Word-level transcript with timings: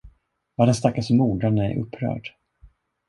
Vad 0.55 0.67
den 0.67 0.75
stackars 0.75 1.09
modern 1.09 1.57
är 1.57 1.79
upprörd! 1.79 2.33